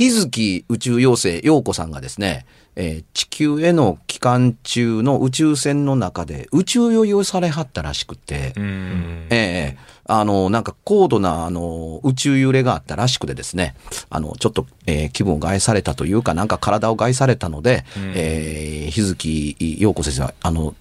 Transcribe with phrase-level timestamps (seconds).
[0.00, 13.76] 日月宇宙妖精陽子さんがですね、えー地球への期間中の宇宙船の中で宇宙酔いをされはったらしくて、ええあの、なんか高度な、あの、宇宙揺れがあったらしくてですね、
[14.08, 17.84] あの、ちょっと、えー気分を害されたというか、なんか体を害されたので、
[18.14, 20.74] えー日月陽子先生は、あの、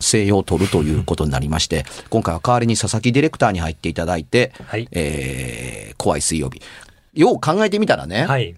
[0.00, 4.88] 静養を取るということになりまして、今回は代わりに佐々木ディレクターに入っていただいて、はい。
[4.92, 6.62] えー怖い水曜日。
[7.18, 8.54] よう考えてみたらね、はい。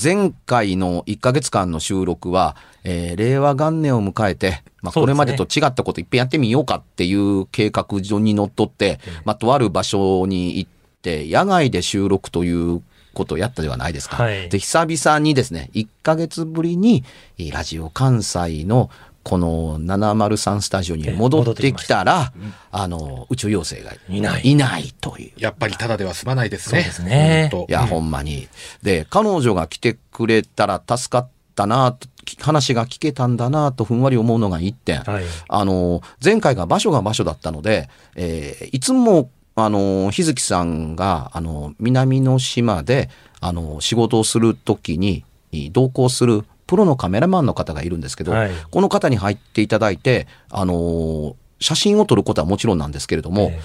[0.00, 10.70] 前回の1ヶ月間の収録は、えー令和元年を迎えて、まあ、これまでと違ったこといっぺんやってみようかっていう計画上にのっとって、まあ、とある場所に行っ
[11.02, 12.82] て、野外で収録という
[13.14, 14.22] ことをやったではないですか。
[14.22, 17.02] はいで、久々にですね、1ヶ月ぶりに、
[17.38, 18.90] えーラジオ関西の
[19.28, 22.32] この703スタジオに戻ってきたら、
[22.70, 25.32] あの、宇宙妖精がいないいないという。
[25.36, 28.48] やっぱりただでは済まないですそうですねいや、ほんまに。
[28.82, 32.08] で、彼女が来てくれたら助かったなと、
[32.40, 35.00] 話が聞けたんだなとふんわり思うのが一点。
[35.00, 35.24] はい。
[35.50, 45.24] あの、前回が場所が場所だったので、えーいつも、あの、日月さんが、あの、南の島で、あの、仕事をするときに、
[45.72, 48.50] 同行するプロのカメラマンの方がいるんですけど、はい。
[48.70, 53.60] この方に入っていただいて、あの、写真を撮ることはもちろんなんですけれども、え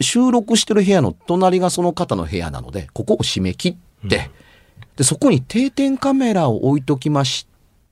[0.00, 3.70] 収録してる部屋の隣がその方の部屋なので、ここを閉め切
[4.06, 4.28] って、
[4.96, 7.46] で、そこに定点カメラを置いときまし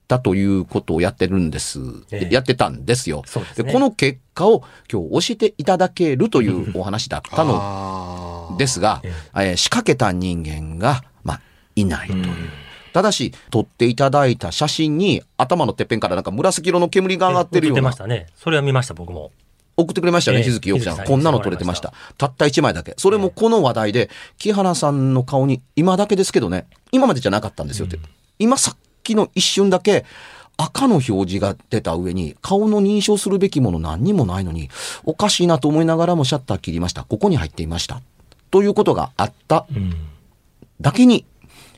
[0.09, 1.79] たということをやってるんです。
[2.11, 2.35] ええ。
[2.35, 3.23] やってたんですよ。
[3.23, 3.73] ですね。
[3.73, 9.39] この結果を今日教えていただけるというお話だったのですが、ええ。
[9.53, 11.41] ー仕掛けた人間が、まあ、
[11.77, 12.27] いないという。
[12.93, 17.97] ただし、撮っていただいた写真に頭のてっぺんからなんか紫色の煙が上がってるような映まし。
[17.97, 18.27] たね。
[18.37, 19.33] それは見ました、僕も。
[19.77, 21.05] 送ってくれましたね、ええ日月陽子ちゃん。
[21.05, 21.93] こんなの撮れてました。
[22.19, 22.95] たった一枚だけ。
[22.99, 27.99] それもこの話題で、木原さんの顔に、今だけですけどね、今までじゃなかったんですよって。
[28.39, 30.05] 今さっきの一瞬だけ、
[30.59, 34.69] 赤の表示が出た上に、顔の認証するべきもの何にもないのに、
[35.05, 37.05] おかしいなと思いながらもシャッター切りました。
[37.05, 38.03] ここに入っていました。
[38.51, 39.95] ということがあったうん。
[40.81, 41.25] だけに、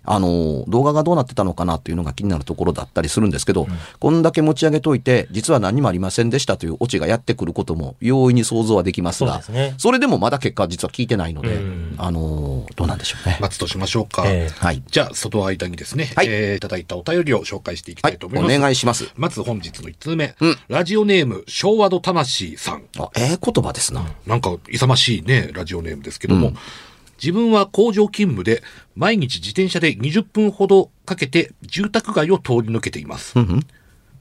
[0.05, 3.67] あの、動画がどうなってたのかなっていうのが気になるところだったりするんですけど、
[4.01, 13.39] こんだけ持ち上げといて、実は何もありませんでしたというオチがやってくることも容易に想像はできますが、そねそれでもまだ結果は実は聞いてないので、うんあの、どうなんでしょうね。
[13.41, 14.25] 待つとしましょうか。
[14.27, 14.83] ええはい。
[14.91, 18.59] じゃあ、その間にですね、はいえーいただいたお便りを紹介していきたはいい、おと思います。
[18.61, 19.11] 願いします。
[19.17, 22.83] まず本日の1通目、うんラジオネーム、昭和の魂さん。
[22.99, 24.05] あ、ええ言葉ですな。
[24.27, 26.57] なんか勇ましいね、ラジオネームですけども、うん
[27.25, 28.63] 自分は工場勤務で
[28.95, 33.39] 毎日自転車で20分ほどかけて住宅街を通り抜けています。
[33.39, 33.67] うんうん。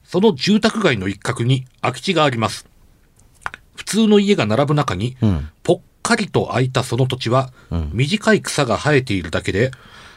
[0.06, 2.66] その住宅街の一角に空き地があります。
[3.76, 7.52] 普通の家が並ぶ中に、うんぽっかりと空いたその土地は、
[7.92, 9.72] 短い草が生えているだけで、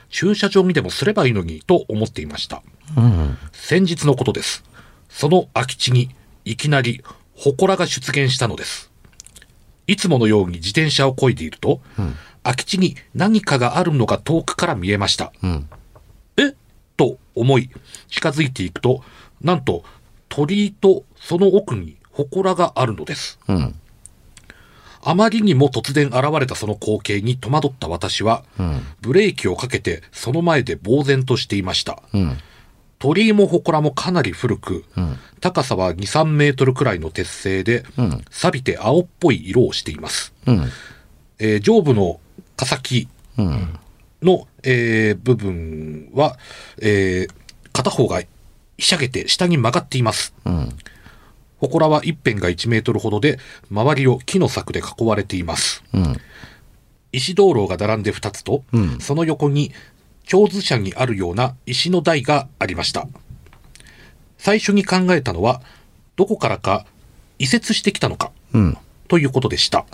[0.09, 2.63] 駐車場にでもすればいいのにと思っていました。
[2.97, 3.39] うん。
[3.53, 4.65] 先日のことです。
[5.09, 6.11] その空き地に
[6.45, 7.03] いきなり
[7.35, 8.91] 祠が出現したのです。
[9.87, 11.81] いつものように自転車を漕いでいると、
[12.47, 15.33] 空き地に何かがあるのが遠くから見えました。
[15.43, 15.69] うん。
[16.37, 16.55] え？
[16.97, 17.71] と思い、
[18.09, 19.03] 近づいていくと、
[19.43, 19.85] なんと
[20.29, 23.39] 鳥居とその奥に祠があるのです。
[23.49, 23.75] うん。
[25.03, 28.81] あまりにも突然現れたその光景に戸惑った私は、うん。
[29.01, 32.03] ブレーキをかけてその前で呆然としていました。
[32.13, 32.39] うん。
[32.99, 35.19] 鳥居も祠もかなり古く、うん。
[35.41, 38.25] 高さは2、3メートルくらいの鉄製で、うん。
[38.31, 40.33] 錆びて青っぽい色をしています。
[40.47, 40.65] うん。
[41.39, 42.21] えー上部の
[42.57, 43.09] 化先
[43.39, 43.79] うん。
[44.23, 46.39] の、えー部分は、
[46.81, 47.35] えー
[47.73, 48.23] 片方が
[48.79, 50.33] ひしゃげて下に曲がっています。
[50.47, 50.71] うん。
[51.61, 53.39] 祠は一辺が1メートルほどで、
[53.71, 55.83] 周りを木の柵で囲われています。
[55.93, 56.17] うん。
[57.13, 59.73] 石灯籠が並んで2つと、うんその横に、
[60.25, 63.07] 長図社にあるような石の台がありました。
[64.39, 65.61] 最初に考えたのは、
[66.17, 66.87] どこからか
[67.39, 68.79] 移設してきたのか、うん。
[69.09, 69.85] ということでした。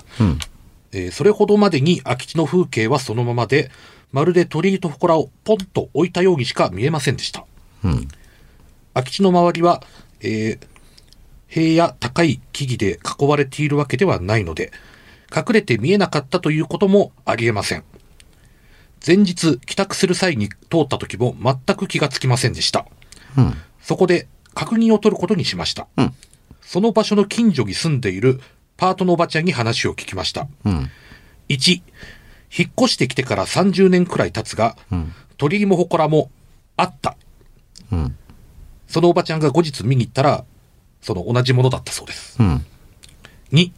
[0.92, 0.98] うん。
[0.98, 3.70] えーそれほどまでに空き地の風景はそのままで、
[4.12, 7.44] まるで鳥居と祠をポンと置いたようにしか見えませんでした。
[7.84, 8.08] うん。
[8.94, 9.82] 空き地の周りは、
[10.20, 10.66] えー
[11.48, 14.72] 塀や高い木々で囲われているわけではないので、
[15.34, 17.84] 隠れて見えなかったということもありえません。
[19.06, 22.86] 前日帰宅する際に通った時も全く気がつきませんでした。
[23.36, 23.54] うん。
[23.82, 25.88] そこで確認を取ることにしました。
[25.98, 26.14] うん
[26.62, 28.40] その場所の近所に住んでいる
[28.82, 30.48] パートのおばちゃんに話を聞きました。
[30.64, 30.90] うん。
[31.48, 31.82] 1、
[32.58, 35.12] 引っ越してきてから30年くらい経つが、うん。
[35.36, 36.32] 鳥居も祠も
[36.76, 37.16] あった。
[37.92, 38.16] うん。
[38.88, 40.44] そのおばちゃんが後日見に行ったら、
[41.00, 42.42] その同じものだったそうです。
[42.42, 42.66] うん。
[43.52, 43.70] 2、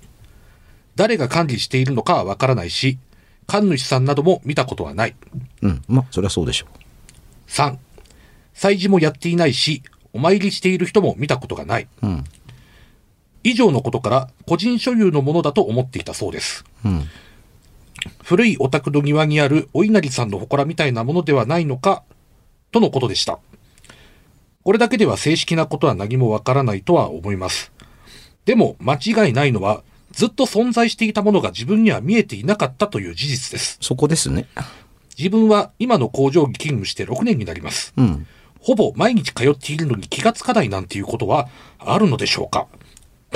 [0.97, 2.97] 誰が管理しているのかはわからないし、
[3.47, 5.15] 神主さんなども見たことはない。
[5.61, 5.83] うん。
[5.87, 6.67] まあ、そりゃそうでしょ
[7.49, 7.77] 3、
[8.55, 9.83] 祭事もやっていないし、
[10.15, 11.89] お参りしている人も見たことがない。
[12.01, 12.07] う。
[12.07, 12.25] うん。
[13.45, 16.65] 以上のことから個人所有のものだと思っていたそうです。
[16.85, 17.05] うん。
[18.23, 22.03] 古いお宅の庭にあるお稲荷さんの祠みたいなものではないのか、
[22.73, 23.39] とのことでした。
[24.63, 27.71] これだけでは正式なことは何もわからないとは思います。
[28.47, 33.79] でも間違いないのは、ずっと存在していたものが自分には見えていなかったという事実です。
[33.81, 34.47] そこですね。
[35.19, 37.93] 自分は今の工場に勤務して6年になります。
[37.97, 38.27] うん。
[38.61, 41.49] ほぼ毎日通っているのに気がつかないなんていうことは
[41.79, 42.67] あるのでしょうか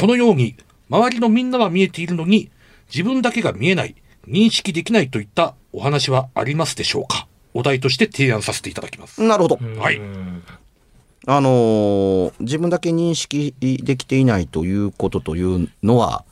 [0.01, 0.55] このように、
[0.89, 2.51] 周りのみんなは見えているのに、
[2.93, 3.95] 自分だけが見えない、
[4.27, 7.27] 認識できないといったお話はありますでしょうか？
[7.55, 9.23] お題として提案させていただきます。
[9.23, 9.59] なるほど。
[9.81, 10.43] はいうん
[11.27, 16.25] あのー自分だけ認識できていないということというのは、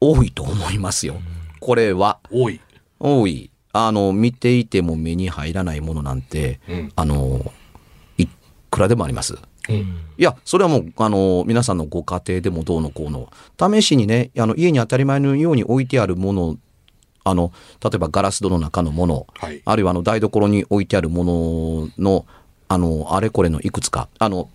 [0.00, 1.14] 多いと思いますよ。
[1.60, 2.60] これは、多い。
[2.98, 3.50] 多い。
[3.72, 6.92] あの、見ていても目に入らないものなんて、うん。
[6.94, 7.52] あの、
[8.18, 8.26] い
[8.70, 9.38] くらでもあります。
[9.68, 9.76] うん。
[9.76, 16.56] いや、それはもう、あの、皆さんのご家庭でもどうのこうの、試しにね、あの、家に当たり前のように置いてあるもの、
[17.24, 19.62] あの、例えばガラス戸の中のもの、はい。
[19.64, 22.26] あるいはあの台所に置いてあるものの、
[22.68, 24.48] あの、あれこれのいくつか、あの、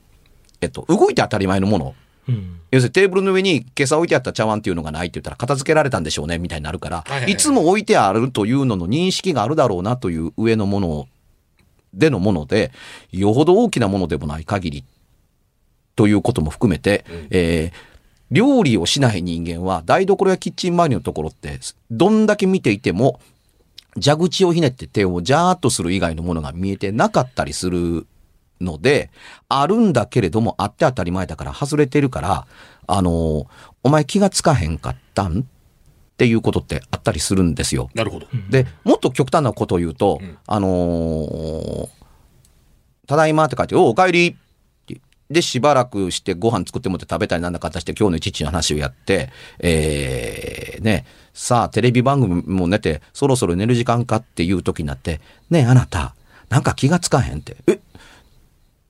[0.60, 1.96] えっと、動いて当たり前のもの。
[2.28, 2.60] うん。
[2.72, 7.32] 要するにテーブルの上に今朝置いてあった茶碗っていうのがないって言ったら片付けられたんでしょうねみたいになるから、はいはいはい。
[7.32, 11.08] いつも置いてあるというのの認識があるだろうなという上のもの
[11.94, 12.72] でのもので、
[13.12, 14.84] よほど大きなものでもない限り
[15.98, 17.28] ということも含めて、うん。
[17.32, 17.98] えー
[18.30, 23.22] 料理をしない人間は台所やキッチン周りのところってどんだけ見ていても
[24.04, 28.06] 蛇口をひねって手をジャーっとする以外のものが見えてなかったりする
[28.60, 29.12] ので、
[29.48, 32.48] あるんだけれどもあって当たり前だから外れてるから、
[32.86, 33.48] あのー
[33.84, 35.40] お前気がつかへんかったん？
[35.40, 35.44] っ
[36.18, 37.90] ていうことってあったりするんですよ。
[37.96, 38.28] なるほど。
[38.50, 40.38] で、もっと極端なことを言うと、うん。
[40.46, 41.88] あのー
[43.08, 44.28] ただいまって書いて、おうお帰り！
[44.32, 44.47] って
[45.30, 56.16] で、しばらくしてご飯作ってもって食べたりなんだかしたして今日の父の話をやって、えー、ね、さあテレビ番組も寝て、そろそろ寝る時間かっていう時になって、ねえあなた、
[56.50, 57.58] なんか気がつかへんって。
[57.68, 57.80] え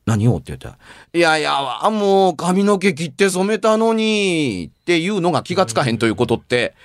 [0.06, 0.38] 何を？
[0.38, 0.78] って言ったら、
[1.14, 6.76] いやいや、もう髪の毛切って染めたのに、っていうのが気がつかへんということって、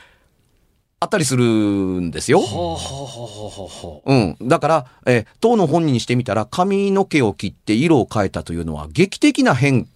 [1.02, 2.40] あったりするんですよ。
[4.06, 4.36] うん。
[4.40, 9.88] だから、えー当の本人にしてみたら、髪の毛を切って色を変えたというのは、劇的な変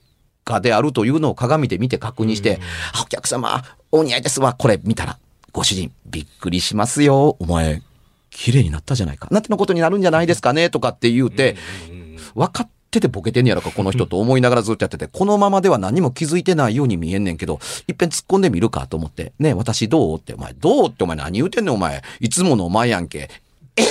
[0.44, 2.58] 化であるというのを鏡で見て確認して、
[2.92, 5.18] あお客様、お似合いですわ、これ見たら、
[5.52, 7.36] ご主人、びっくりしますよ。
[7.38, 7.82] お前、
[8.30, 9.28] 綺麗になったじゃないか。
[9.30, 11.56] なんてのことになるんじゃないですかね、とかって言うて、
[11.88, 20.18] うん分かっててボケてんねやろか、この人と思いながらずっとやってて、このままでは何も気づいてないように見えんねんけど、いっぺん突っ込んでみるかと思って、ねえ私どう？
[20.18, 20.88] って、お前、どう？
[20.88, 22.02] ってお前何言うてんねんお前。
[22.20, 23.28] いつものお前やんけ。
[23.76, 23.82] え？
[23.82, 23.86] ー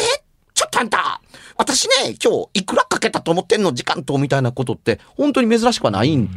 [0.53, 1.21] ちょっとあんた
[1.57, 6.29] 私ね、今日いくらかけたと思ってんの時間と、みたいなことって、本当に珍しくはないん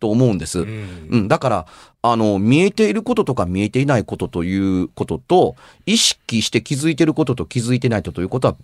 [0.00, 0.60] と思うんです。
[0.60, 1.08] うん。
[1.10, 1.66] うん、だから、
[2.02, 8.56] あの、見えていることとか見えていないことということと、意識して気づいていることと気づいてないことということは、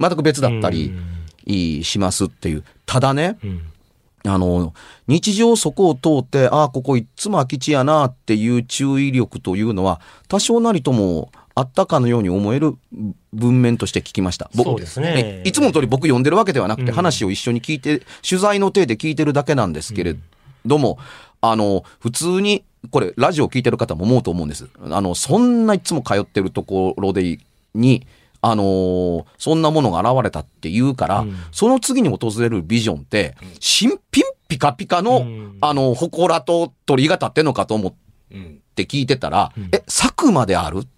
[0.00, 0.92] 全く別だったり
[1.46, 2.64] しますっていう。
[2.86, 3.62] ただね、うん
[4.26, 4.72] あの、
[5.06, 12.74] 日常そこを通って、ああ、ここいっつも空き地やなっていう注意力というのは、多少なりともあったかのように思える
[13.34, 14.50] 文面として聞きました。
[14.54, 20.16] 僕そうですねいつもの通り僕読んでるわけではなくて、うん話を一緒に聞いて、取材の体で聞いてるだけなんですけれ
[20.64, 20.98] ども、
[21.42, 24.68] あの、普通に、これ、ラジオ聞いてる方も思うと思うんです。
[24.90, 27.38] あの、そんないつも通ってるところで、
[27.74, 28.06] に、
[28.44, 31.36] あのーそんなものが現れたって言うから、うん。
[31.50, 35.58] その次に訪れるビジョンって、新品ピカピカの、うん。
[35.60, 37.94] あの、祠と鳥居が立ってんのかと思っ
[38.32, 38.60] うん。
[38.74, 39.68] て聞いてたら、うん。
[39.72, 40.88] え、佐久間であるうん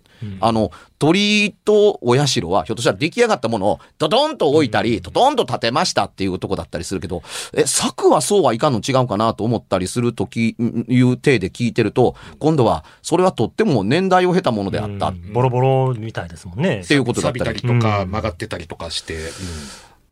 [0.41, 15.09] あの、鳥居とお社は、ひょっとしたら出来上がったものを、ドドンと置いたり、ドドンと建てましたっていうとこだったりするけど、え、策はそうはいかんの違うかなと思ったりするとき、んいう体で聞いてると、今度は、それはとっても年代を経たものであった。
[15.09, 15.33] うん。
[15.33, 16.81] ボロボロみたいですもんね。
[16.81, 18.11] っていうことだったり錆びたりとかうん。
[18.11, 19.19] 曲がってたりとかして、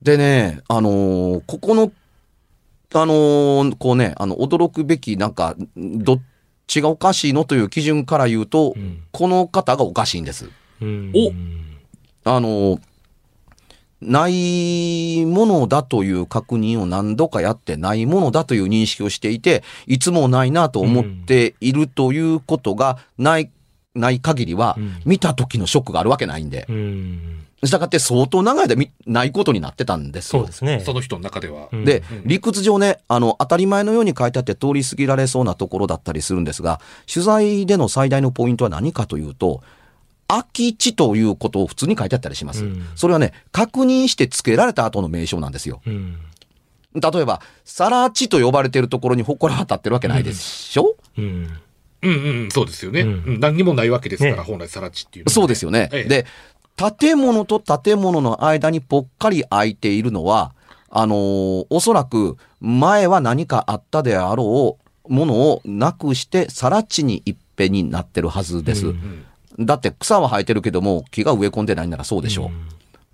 [0.02, 1.92] でね、あのーここの、
[2.92, 6.20] あのーこうね、あの、驚くべき、なんか、どっ
[6.66, 9.02] ちがおかしいのという基準から言うと、うん。
[9.12, 10.50] この方がおかしいんです。
[10.80, 11.12] うん。
[11.14, 12.30] お。
[12.30, 12.80] あの、
[14.00, 23.50] ないものだという確認を何度かやってないものだという認識をしていて、いつもないなと思っているということがない、
[23.94, 26.66] ない限りはうん、見た時のショックがあるわけないんで。
[27.64, 30.42] うんしたがって相当長い間見ないことになってたんですよ。
[30.42, 30.80] そうですね。
[30.85, 31.68] その人の中では。
[31.73, 36.80] うんでうん、理屈上ね、あの、当たり前のように書いてあって通り過ぎられそうなところだったりするんですが、
[37.12, 39.62] 取材での最大のポイントは何かというと、
[40.28, 42.64] 空き地ということを普通に書いてあったりします。
[42.64, 45.80] うんそれはね、確認して付けられた後の名称なんですよ。
[45.87, 46.16] うん
[46.94, 51.50] 例えば、さら地と呼ばれているところに祠が立ってるわけないでしょ、うん
[52.02, 53.00] うんうん、そうですよね。
[53.00, 55.88] うんうん何にもないわけですから、ね本来、さら地っていうのはそうですよね。
[55.92, 56.26] ええで、
[56.76, 60.52] 建物と建物の間にぽっかり空いているのは、
[60.90, 64.78] あのーおそらく前は何かあったであろ
[65.08, 68.88] うものをなくして、さら地に一辺になってるはずです。
[68.88, 69.24] うん
[69.56, 72.50] だって草は生えてるけども、木が植え込んでないならそうでしょう。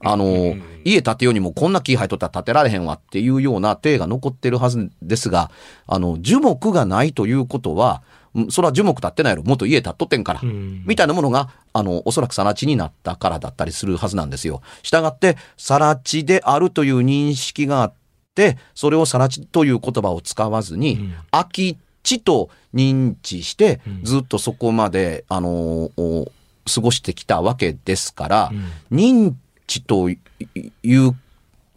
[0.03, 5.51] あのーうん家建てようにもこんな木生えとったら建てられへんわっていうような体が残ってるはずですが、
[5.87, 8.20] あの、樹木がないということは、ん
[8.51, 9.43] それは樹木建ってないやろ。
[9.43, 10.41] もっと家建っとってんから。
[10.43, 14.63] うんみたいなものが、あの、おそらく更地になったからだったりするはずなんですよ。
[14.83, 17.95] したがって、更地であるという認識があっ
[18.35, 26.31] て、それを更地という言葉を使わずに、うん空き地と認知してうん、ずっとそこまで、あのお
[26.73, 28.51] 過ごしてきたわけですから、
[28.91, 29.35] うん認
[29.67, 31.17] 知という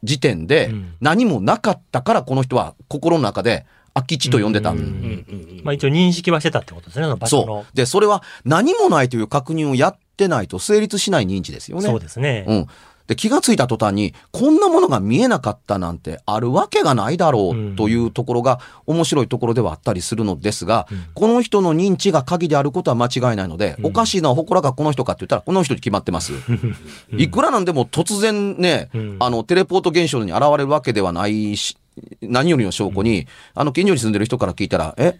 [0.03, 7.61] 時点でうん何もなかったからこの人は心の中で空き地と呼んでたんうんうんうんうんまあ一応認識はしてたってことですね、その場所のそ。
[7.61, 7.65] う。
[7.73, 11.83] で、それは何もないという確認をやってないと成立しない認知ですよね。
[11.83, 12.45] そうですね。
[12.47, 12.67] うん。
[13.07, 26.33] で、気がついた途端に、こんなものが見えなかったなんてあるわけがないだろうというところが面白いところではあったりするのですが、うんこの人の認知が鍵であることは間違いないので、うんおかしいのは祠がこの人かって言ったら、この人に決まってます。
[27.17, 31.77] いくらなんでも突然ね、うんあの、テレポート現象に現れるわけではないし、
[32.21, 35.19] 何よりの証拠に、あの、近所に住んでる人から聞いたら、え、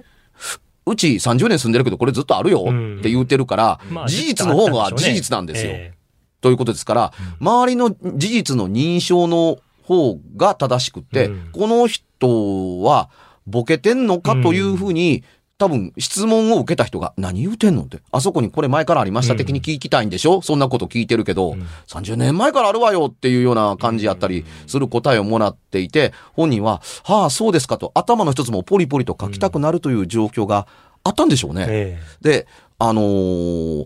[0.86, 3.00] うち30年住んでるけどこれずっとあるようん。
[3.00, 5.72] って言ってるから、まあ事実の方が事実なんですよ。
[5.74, 5.94] え
[6.42, 11.50] ということですから、周りの事実の認証の方が正しくて、うん。
[11.54, 13.10] この人は
[13.48, 15.24] ボケてんのかというふうに、
[15.64, 21.66] 多分質問を受けた人が何言うてんのって、あそこにこれ前からありました的に聞きたいんでしょ、そんなこと聞いてるけど、うん。
[21.88, 30.68] 30年前からあるわよっていうような感じやったりする答えをもらっていて、本人は、はあ、そうですかと、頭の一つもポリポリと書きたくなるという状況が
[31.06, 31.66] あったんでしょうね。
[31.70, 32.00] え。
[32.20, 33.86] で、あのー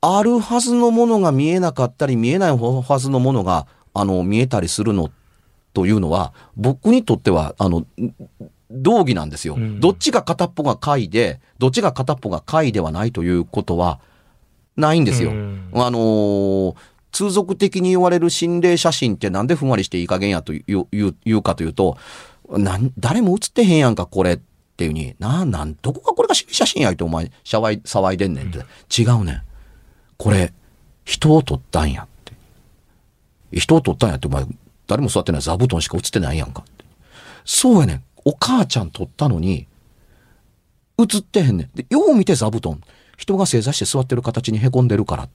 [0.00, 5.10] あるはずのものが見えなかったり、見えないはずのものが、あの、見えたりするの
[5.72, 7.84] というのは、僕にとっては、あの、
[8.82, 9.54] 道義なんですよ。
[9.54, 14.00] うんどっちが片っぽが貝で、どっちが片っぽが貝ではないということは、
[14.76, 15.30] ないんですよ。
[15.30, 16.74] うんあのー
[17.12, 21.96] 通俗的に言われる心霊写真ってなんでふんわりしていい加減やという言う言うかというと、
[22.50, 24.40] なん誰も写ってへんやんか、これっ
[24.76, 28.58] ていうに、な、なん、どこがこれが心霊写真やいとお前、騒い、騒いでんねんって。
[29.00, 29.42] 違うねん。
[30.18, 30.52] これ、
[31.06, 32.34] 人を撮ったんやって。
[33.58, 34.44] 人を撮ったんやって、お前、
[34.86, 36.84] 誰も座ってない座布団しか写ってないやんかって。
[37.46, 38.02] そうやねん。
[38.26, 39.68] お母ちゃん撮ったのに、
[40.98, 41.70] 映ってへんねん。
[41.76, 42.80] で、よう見て座布団。
[43.16, 45.28] 人が正座して座ってる形に凹んでるから。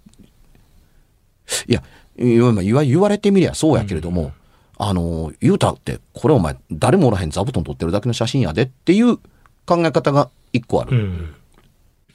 [1.68, 1.82] いや、
[2.18, 4.34] 言われてみりゃそうやけれども、
[4.78, 9.18] あの、言うたって、これお前、誰もおらへん座布団撮ってるだけの写真やでっていう
[9.66, 10.98] 考え方が一個あうる。
[10.98, 11.36] ん。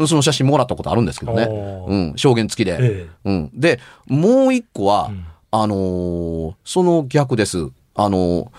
[0.06, 1.44] その写真もらったことあるんですけどね。
[1.44, 2.76] うん、証言付きで。
[2.78, 3.50] えうん。
[3.54, 7.70] で、もう一個は、うんあのーその逆です。
[7.94, 8.50] あの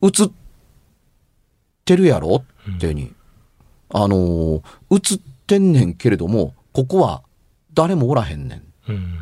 [0.00, 0.30] ー映
[1.94, 2.44] ってるやろ？
[2.76, 3.14] っていうに、
[3.88, 7.22] あのー映ってんねんけれども、ここは
[7.72, 8.62] 誰もおらへんねん。
[8.88, 9.14] うん。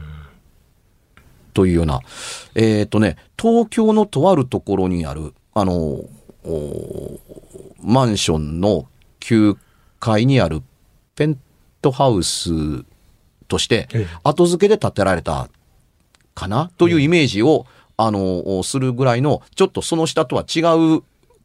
[1.54, 2.00] というような、
[2.56, 5.74] えっ、とね、東京のとあるところにある、あの、
[6.44, 7.20] お
[7.80, 8.88] マンションの
[9.20, 9.56] 9
[10.00, 10.62] 階にある
[11.14, 11.38] ペン
[11.80, 12.50] トハウス
[13.48, 15.48] としてええ、後付けで建てられた
[16.34, 16.70] かな？
[16.76, 20.60] というイメージを、あの、するぐらいの、ちょっとその下とは違
[20.96, 21.02] う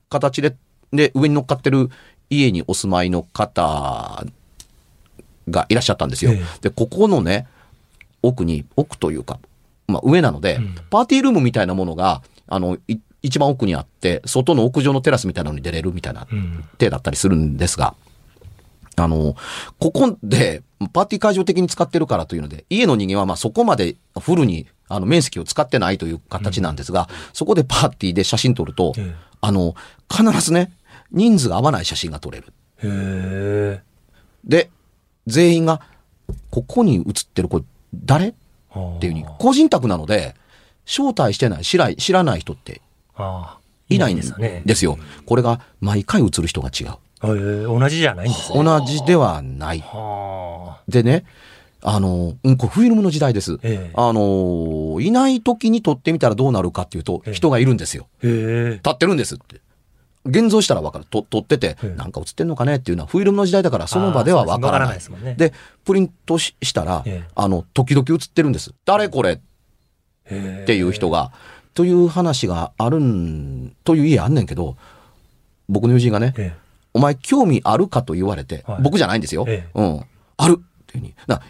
[0.09, 0.55] 形で、
[0.91, 1.89] で、上に乗っかってる
[2.29, 4.25] 家にお住まいの方
[5.49, 6.31] がいらっしゃったんですよ。
[6.31, 7.47] えで、ここのね、
[8.21, 9.39] 奥に、奥というか、
[9.87, 16.63] まあ上なので、うんパーティールームみたいなものが、あの、い一番奥にあって、外の屋上のテラスみたいなのに出れるみたいなうん。
[16.77, 17.93] 手だったりするんですが、
[18.95, 19.35] あの、
[19.79, 29.75] ここで、パーティー会場的に使ってるからというので、家の人間はまあそこまでフルに、あの、面積を使ってないという形なんですが、そこでパーティーで写真撮ると、えあの、
[30.09, 30.71] 必ずね、
[31.11, 32.53] 人数が合わない写真が撮れる。
[32.83, 32.87] え。
[32.87, 32.89] へ
[33.79, 33.83] え。
[34.43, 34.69] で、
[35.27, 35.81] 全員が、
[36.49, 38.29] ここに写ってるこれ、誰？
[38.29, 40.35] っっていうふうに、個人宅なので、
[40.85, 42.81] 招待してない、知ら知らない人って。
[43.89, 44.61] いないんですよね。
[44.65, 44.97] ですよ。
[45.25, 46.97] これが毎回写る人が違う。
[47.21, 48.63] 同じじゃないんですね。
[48.63, 49.79] 同じではない。
[49.79, 50.81] はあ。
[50.87, 51.25] でね、
[51.83, 53.59] あの、うん、これフィルムの時代です。
[53.63, 58.07] ええあの、いない時に撮ってみたらどうなるかっていうと、ええ人がいるんですよ。
[58.21, 59.61] 立ってるんですって。
[60.25, 61.05] 現像したらわかる。
[61.05, 64.95] と撮っててええ、なんか映ってんのかねっていうのは、フィルムの時代だからその場ではわからない。
[64.95, 68.73] ですわからないで、プリントししたらええ、あの、時々映ってるんです。
[68.85, 69.33] 誰これ？
[69.33, 69.37] っ
[70.65, 71.31] ていう人が、
[71.73, 74.77] という話があるん、という家あんねんけど、
[75.67, 76.53] 僕の友人がね、え
[76.93, 79.45] お前興味あるかと言われて、はい僕じゃないんですよ。
[79.47, 80.05] ええうん。
[80.37, 81.15] あるっていうふうに。
[81.27, 81.41] な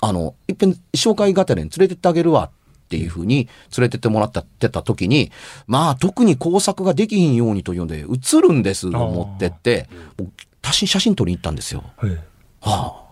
[0.00, 2.54] あの、いっぺん紹介がてらに連れてってあげるわって
[2.96, 5.32] いうふうに連れてってもらったってた時に、
[5.66, 10.30] まあ特に工作ができひんようにというんで、映るんですと思ってって、僕
[10.64, 11.84] 写真、写真撮りに行ったんですよ。
[12.02, 12.06] え。
[12.06, 12.18] へえ。
[12.60, 13.04] はあ。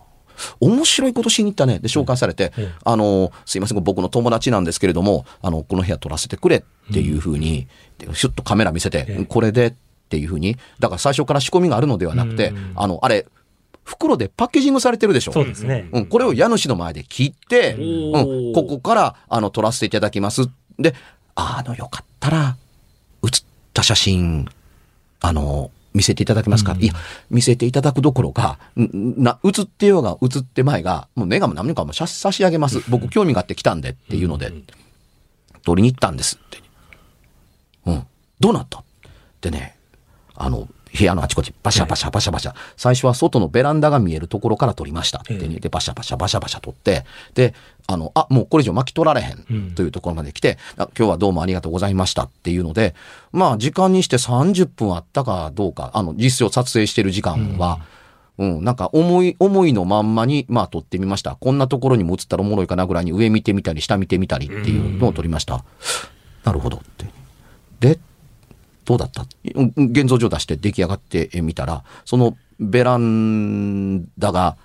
[0.61, 1.79] 面白いことしに行ったね。
[1.79, 9.75] で、紹介されて、ええあの、すいません、僕の友達なんですけれども、あの、この部屋撮らせてくれっていうふうに、でシュッとカメラ見せて、ええこれでっ
[10.09, 13.27] ていうふうに、だから最初から仕込みがあるのではなくてうん、あの、あれ、
[13.85, 15.33] 袋でパッケージングされてるでしょ。
[15.33, 15.89] そうですね。
[15.93, 20.49] うん、これを家主の前で切って、おうーん、ここから、あの、撮らせていただきます。
[20.79, 20.95] で、
[21.35, 22.57] あの、よかったら、
[23.23, 24.49] 写った写真、
[25.21, 26.95] あの、見せていただけますか、うんいや、
[27.29, 32.83] 見せていただくどころか、んな、写ってようが写ってまいが、もうネガも何もかも差し上げます。
[32.89, 34.53] 僕興味があって来たんでっていうので、
[35.65, 36.59] 撮りに行ったんですって。
[37.87, 38.07] うん。
[38.41, 38.83] どうなった？
[39.41, 39.77] でね、
[40.35, 42.55] あの、部屋のあちこち、バシャバシャバシャバシャ。
[42.77, 45.23] 最初は外のベランダが見えるところから撮りました。
[45.27, 47.55] で、バシャバシャバシャバシャ撮って、で、
[47.87, 49.69] あの、あ、もうこれ以上巻き取られへうん。
[49.69, 52.95] んというところまで来て、あ今日はどうもありがとうございましたっていうので、
[53.33, 57.81] まあ、時間にして30分あったかどうか、あの、実際撮影してる時間は、
[58.39, 61.37] うん、なんか思い、思いのまんまに、まあ撮ってみました。
[61.37, 65.65] こんなところにも映ったらおもろいかなぐらいに上見てみたり、下見てみたりっていうのを撮りました。
[66.45, 66.83] なるほど
[68.85, 69.25] どうだった？
[69.55, 74.57] うん現像上出して出来上がってみたら、そのベランダが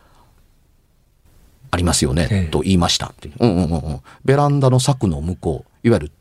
[1.72, 3.30] ありますよね、ええと言いましたって。
[3.40, 4.00] うんうんうんうん。
[4.26, 6.12] ベランダの柵の向こう、いわゆる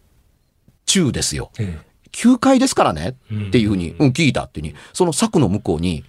[0.87, 1.50] 中ですよ。
[1.59, 1.78] え
[2.12, 6.04] 9階ですからねうんっていうふうに、うん、聞いたっていうふうに、その柵の向こうに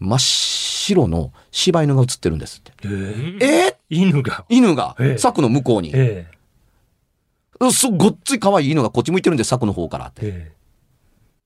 [0.00, 2.72] 真っ白の柴犬が映ってるんですって。
[2.84, 3.38] え。
[3.40, 3.66] ええ？
[3.66, 4.44] えー犬が。
[4.48, 6.26] 犬がええ柵の向こうに、え
[7.60, 10.20] うそごっつい可愛い犬がこっち向いてるんで柵の方からって。
[10.24, 10.52] え。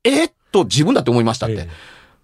[0.05, 1.57] ええーっと自分だって思いましたって。
[1.61, 1.69] え。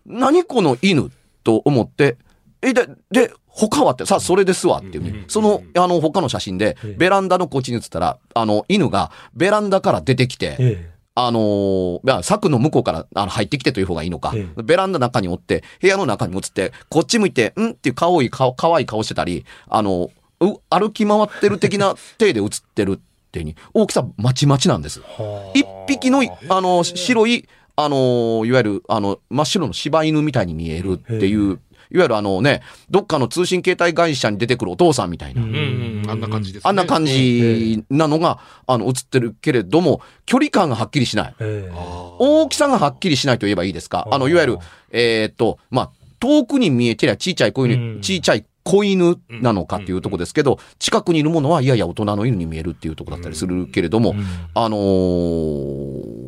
[0.07, 1.11] 何この犬
[1.43, 2.17] と思って、
[2.63, 5.25] え、で、で、他はって、さあ、それですわっていうね。
[5.29, 20.11] その、あの、他の写真でええ、ベランダのこっちに映ったら、あの、犬がベランダから出てきて、えあのーまあ柵の向こうからあの入ってきてという方がいいのか、えベランダの中におって、部屋の中にも映って、こっち向いて、んっていう可愛い顔、可愛い顔してたり、あの、
[20.41, 22.99] う歩き回ってる的な 体で映ってるっ
[23.31, 25.01] ていうに、大きさまちまちなんです。
[25.01, 31.61] はあ一匹の、あの、白い、あの、いわゆる、あの、真っ白の柴犬みたいに見えるっていう、
[31.91, 36.69] いわゆるあのね、どっかの通信携帯会社に出てくるお父さんみたいな、うんうんうん、あんな感じです、ね。
[36.69, 41.35] あんな感じなのが、あの、映ってるけれども、距離感がはっきりしない。
[41.41, 41.73] ええ。
[42.19, 44.09] 大きさがはっきりしないと言えばいいですか。
[44.11, 44.59] あの、いわゆる、
[44.91, 56.24] えーっと、まあ、遠くに見えてりゃちっちゃい子犬、うんちっちゃい子犬なのかっていうところですけど、近くにいるものはいやいや大人の犬に見えるっていうところだったりするけれども、うんあのー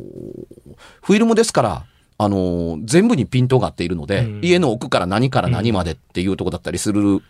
[1.07, 1.85] フィルムですから、
[2.17, 7.21] あのー全部にピントが合っているので、うん家の奥から何から何までっていうところだったりする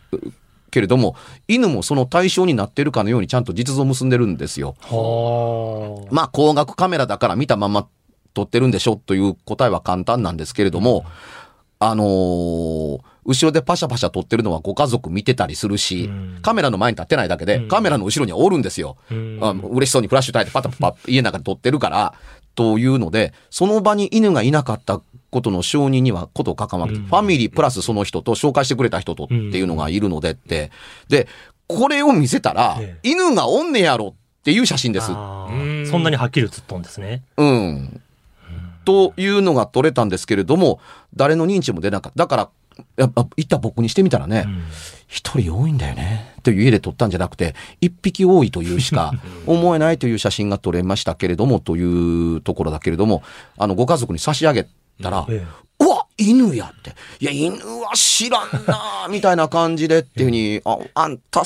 [0.71, 1.15] けれども、
[1.47, 4.75] 犬もその対象になっているかのようにちゃんと実像を結んでるんですよ。
[4.81, 6.13] はあ。
[6.13, 7.87] まあ、光学カメラだから見たまま
[8.33, 11.05] 撮ってるんでしょという答えは簡単なんですけれども、
[11.79, 18.95] あのー後ろでパシャパシャ撮ってるのはご家族見てたりするし、うんカメラの前に立ってないだけで、うんカメラの後ろにはおるんですよ。
[19.11, 22.13] うんあ嬉しそうにフラッシュ焚いてパタパタ家の中で撮ってるから、
[22.58, 26.96] というので、その場に犬がいなかったことの承認にはことを関わる。
[26.96, 30.72] うんファミリープラスその人と紹介してくれた人とっていうのがいるのでって。
[31.08, 31.28] で、
[31.67, 35.06] これを見せたらええ、犬がおんねやろっていう写真です。
[35.06, 37.22] そんなにはっきり写っとんですね。
[37.38, 38.02] うん。
[38.86, 40.80] というのが撮れたんですけれども、
[41.15, 42.24] 誰の認知も出なかった。
[42.24, 42.50] だから、
[42.95, 44.63] やっぱ、行った僕にしてみたらね、うん
[45.07, 46.33] 一人多いんだよね。
[46.43, 49.13] という家で撮ったんじゃなくて、一匹多いというしか
[49.45, 53.23] 思えないという写真が撮れましたけれども、というところだけれども、
[53.57, 54.67] あの、ご家族に差し上げ
[55.01, 55.45] たら、え
[55.79, 56.95] うわ犬やって。
[57.19, 61.43] いや、犬は知らんなみたいな感じでっていうふうに、あ、あんた、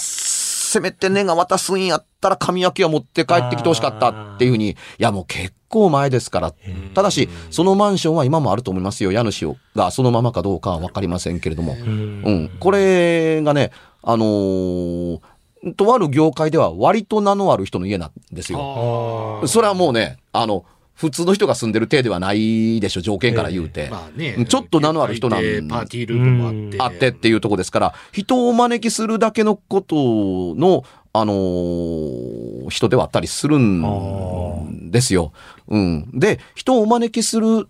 [0.71, 6.53] せめて根が渡すんやったら髪焼きは持って帰ってきてほしかったっていうふうに、いや、もう結構前ですから。
[6.93, 9.11] ただし、そのマンションは今もあると思いますよ。
[9.11, 11.75] 家主がそのままかどうかはわかりませんけれども。
[11.77, 12.51] えうんうん。
[12.59, 13.71] これがね、
[14.03, 15.19] あのー
[15.77, 19.43] とある業界では割と名のある人の家なんですよ。
[19.45, 20.65] それはもうね、あの、
[21.01, 23.87] 普通の人が住んでる体ではないでしょ、条件から言うて。
[23.89, 24.45] まあね。
[24.47, 26.77] ちょっと名のある人なんパーティールームもあって。
[26.79, 35.33] あってっていうとこですから、人をお招きするだけのことの、あのー人ではあったりするんですよ。
[35.69, 36.07] うん。
[36.13, 37.67] で、人をお招きする、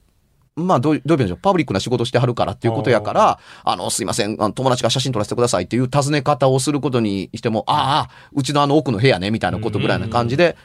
[0.57, 1.39] まあ、どうどういう意味でしょう。
[1.41, 10.57] パブリックな仕事してはるからっていうことやから、あの、すいません、あの友達が写真撮らせてくださいっていう尋ね方をすることにしても、ああ、うちのあの奥の部屋ね、みたいなことぐらいな感じで、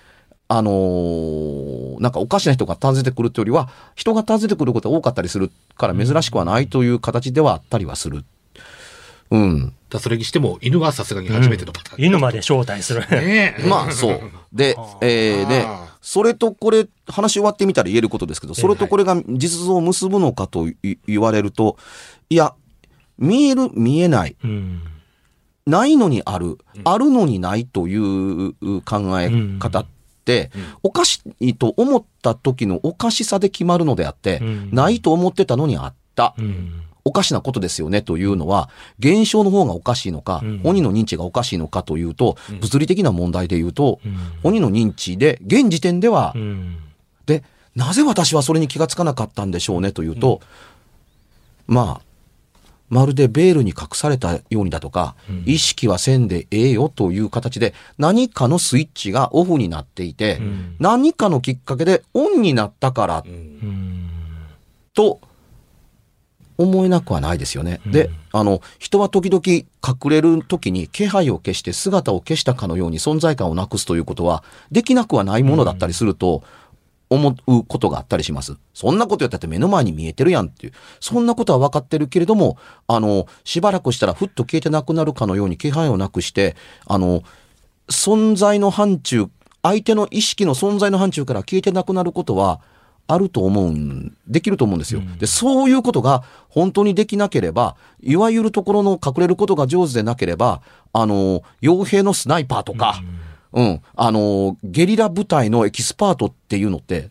[0.48, 1.75] あのー
[2.06, 8.24] なんかおかしな人が訪ねてくるというよりは、人が訪ねてくることが多かったりするから珍しくはないという形ではあったりはする。
[9.32, 9.74] うん。
[9.90, 12.06] だそれにしても、犬はさすがに初めてのパターン。
[12.06, 13.00] 犬まで招待する。
[13.00, 13.62] ねえ。
[13.66, 14.20] まあそう。
[14.52, 15.66] で、 えー、で
[16.00, 20.76] それとこれ、話終わってみたら言えることですけど、それとこれが実像を結ぶのかとい
[21.08, 21.76] 言われると、
[22.30, 22.54] いや、
[23.18, 24.36] 見える、見えない。
[24.44, 24.82] うん
[25.66, 29.86] ないのにある、あるのにないという考え方っ
[30.26, 30.50] て、
[30.82, 34.70] おかしいと思った時のおかしさで決まるのであって、うん。
[34.72, 36.34] ないと思ってたのにあった。
[36.36, 36.82] うん。
[37.04, 40.58] おかしなことですよねというのは、現象の方がおかしいのか、うん。
[40.58, 44.16] 本人の認知がおかしいのかというと、物理的な問題で言うと、うん。
[44.42, 46.76] 本人の認知で、現時点では、うん。
[47.24, 47.44] で、
[47.76, 50.40] なぜ私はそれに気がつかなかったんでしょうねというと、
[51.68, 52.05] まあ、
[52.88, 55.42] まるでベールに隠されたようにだとか、うん。
[55.46, 60.76] 意識はせんでええよという形で、何かのスイッチがオフになっていて、うん。
[60.78, 63.32] 何かのきっかけでオンになったからうん。
[63.32, 64.10] うん
[64.96, 65.20] と
[66.58, 67.80] 思えなくはないですよね。
[67.84, 67.92] うん。
[67.92, 76.42] で、あの、人は時々隠れる時に気配を消して姿を消したかのように存在感をなくすということは、できなくはないものだったりすると、
[77.08, 78.56] 思うことがあったりします。
[78.74, 80.72] そんなことやったって目の前に見えてるやんっていう。
[81.00, 87.22] そんなことは分かってるけれども、あの、しばらくしたらふっと消えてなくなるかのように気配をなくして、あの、
[87.88, 89.28] 存在の範疇、
[89.62, 92.60] 相手の意識の存在の範疇から消えてなくなることは、
[93.08, 95.00] あると思うん、できると思うんですよ。
[95.18, 100.60] で、そういうことが本当にできなければ、いわゆるところの隠れることが上手でなければ、
[100.92, 103.18] あの、傭兵のスナイパーとか、うん、
[103.94, 107.10] あの、ゲリラ部隊のエキスパートっていうのって、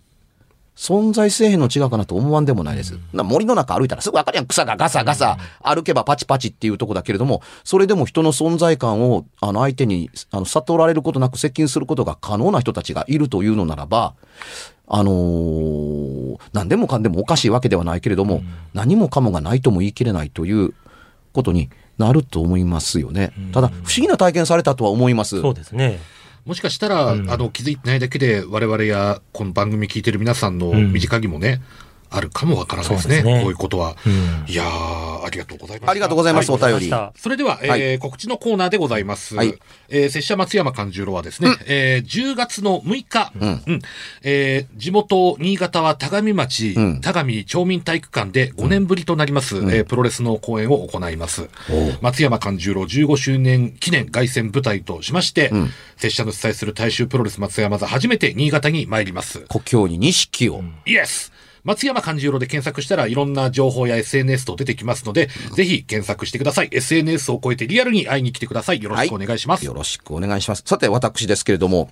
[0.76, 3.00] 存在せえへんの違うかなと思わんでもないです。
[3.14, 4.46] な森の中歩いたらすぐわかるやん。
[4.46, 14.16] 草がガサガサ、歩けばパチパチっていうとこだけれども、それでも人の存在感を、あの、相手に、あの、悟られることなく接近することが可能な人たちがいるというのならば、
[14.88, 20.74] あのー何でもかんでもおかしいわけではないけれども、何もかもがないとも言い切れないという
[21.34, 23.32] ことになると思いますよね。
[23.54, 25.40] ただ、不思議な体験されたとは思います。
[25.42, 26.00] そうですね。
[26.46, 27.30] もしかしたら、うん。
[27.30, 31.62] あの、気づいてないだけで、我々や、この番組聞いてる皆さんの身近にもね、
[32.10, 33.16] あるかもわからないですね。
[33.16, 33.96] そうですねこういうことは。
[34.06, 35.90] うんいやー、ありがとうございます。
[35.90, 36.90] ありがとうございます、はお便り。
[36.92, 39.36] はそれでは、えー告知のコーナーでございます。
[39.36, 39.54] はい
[39.90, 43.82] えー拙者松山勘十郎はですね、えー10月の6日、んうん
[44.24, 51.50] えー地元新潟は田上町、うん田上町民体育館で5年ぶりとなります、えープロレスの公演を行います。
[52.02, 59.46] 松山勘十郎15周年記念凱旋舞台としまして、ん拙者の主催する大衆プロレス松山座初めて新潟に参ります。
[59.48, 60.62] 故郷に錦を。
[60.86, 61.32] イエス
[61.66, 66.70] 松山勘十郎で検索したらいろんな情報や SNS と出てきますので、ぜひ検索してください。
[66.72, 68.82] SNS を超えてリアルに会いに来てください。
[68.84, 69.66] よろしくお願いします。
[69.66, 70.64] よろしくお願いします。
[70.64, 71.90] さて、私ですけれども、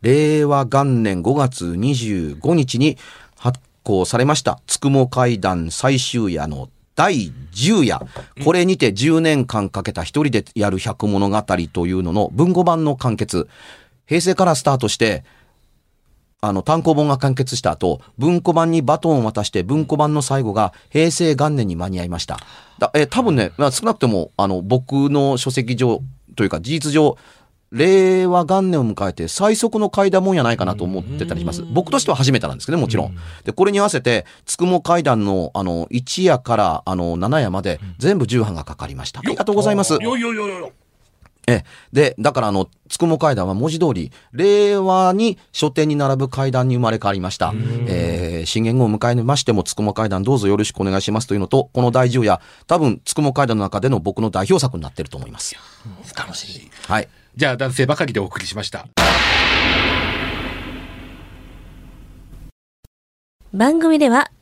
[0.00, 2.96] 令和元年5月25日に
[3.36, 8.00] 発行されました、つくも会談最終夜の第10夜。
[8.42, 13.48] これにて10年間かけた一人でやる百物語というのの文語版の完結。
[14.06, 15.24] 平成からスタートして、
[16.44, 22.36] あの、単行本が完結した後、文庫版にバトンを渡して、文庫版の最後が平成元年に間に合いました。
[22.80, 26.00] だえー多分ね、まあ少なくとも、あの、僕の書籍上
[26.34, 27.16] というか、事実上、
[27.70, 31.62] 令和元年を迎えて最速の階段もんやないかなと思ってたりします。
[31.62, 33.16] 僕としては初めてなんですけどね、もちろん。
[33.44, 39.20] で、これに合わせて、つくも階段の、あの、1夜から、あの、7夜まで、全部重版がかかりました。
[39.20, 39.92] ありがとうございます。
[39.92, 40.72] よいよいよいよ。
[41.48, 41.64] ええ。
[41.92, 47.52] で、だからあの、つくも階段は文字通り、令和に書店に並ぶ階段に生まれ変わりました。
[47.86, 55.56] えー、新元号を迎えましても、つくも階段どうぞよろしくお願いしますというのと、この大重や、多分、つくも階段の中での僕の代表作になってると思います。
[56.16, 56.70] 楽しい。
[56.86, 57.08] はい。
[57.34, 58.86] じゃあ男性ばかりでお送りしました。
[63.52, 64.30] 番組では